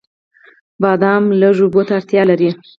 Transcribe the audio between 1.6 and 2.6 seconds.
اوبو ته اړتیا لري.